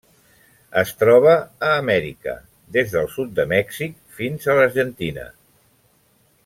[0.79, 1.33] Es troba
[1.67, 2.35] a Amèrica:
[2.79, 5.31] des del sud de Mèxic fins a l'Argentina.